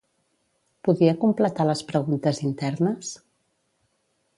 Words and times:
Podia 0.87 1.13
completar 1.25 1.69
les 1.73 1.85
preguntes 1.93 2.43
internes? 2.51 3.17